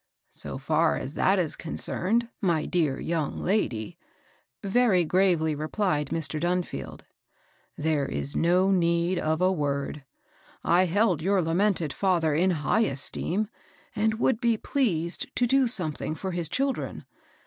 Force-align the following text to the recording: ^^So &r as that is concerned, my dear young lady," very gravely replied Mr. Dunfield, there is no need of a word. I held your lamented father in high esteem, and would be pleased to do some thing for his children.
^^So 0.33 0.59
&r 0.67 0.97
as 0.97 1.13
that 1.13 1.37
is 1.37 1.55
concerned, 1.55 2.27
my 2.41 2.65
dear 2.65 2.99
young 2.99 3.39
lady," 3.39 3.99
very 4.63 5.05
gravely 5.05 5.53
replied 5.53 6.07
Mr. 6.07 6.39
Dunfield, 6.41 7.01
there 7.77 8.07
is 8.07 8.35
no 8.35 8.71
need 8.71 9.19
of 9.19 9.41
a 9.41 9.51
word. 9.51 10.03
I 10.63 10.85
held 10.85 11.21
your 11.21 11.39
lamented 11.43 11.93
father 11.93 12.33
in 12.33 12.49
high 12.65 12.79
esteem, 12.89 13.47
and 13.95 14.15
would 14.15 14.41
be 14.41 14.57
pleased 14.57 15.29
to 15.35 15.45
do 15.45 15.67
some 15.67 15.91
thing 15.91 16.15
for 16.15 16.31
his 16.31 16.49
children. 16.49 17.05